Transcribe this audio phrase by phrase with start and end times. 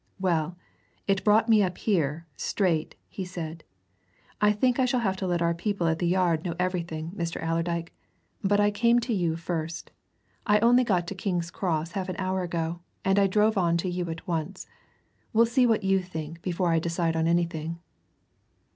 [0.19, 0.57] "Well,
[1.05, 3.63] it brought me up here straight," he said.
[4.41, 7.39] "I think I shall have to let our people at the yard know everything, Mr.
[7.47, 7.93] Allerdyke.
[8.43, 9.91] But I came to you first
[10.47, 13.89] I only got to King's Cross half an hour ago, and I drove on to
[13.89, 14.65] you at once.
[15.33, 17.77] Well see what you think before I decide on anything."